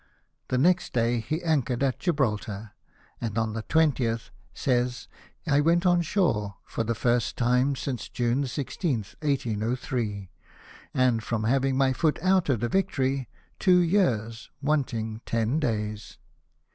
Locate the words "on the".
3.37-3.61